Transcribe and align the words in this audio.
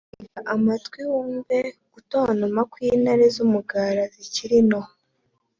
tega 0.15 0.39
amatwi 0.55 0.99
wumve 1.11 1.57
gutontoma 1.93 2.61
kw’intare 2.71 3.25
z’umugara 3.35 4.03
zikiri 4.15 4.57
nto 4.67 4.81